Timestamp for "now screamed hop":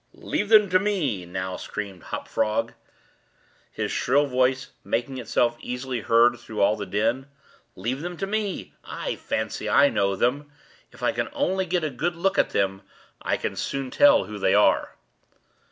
1.27-2.27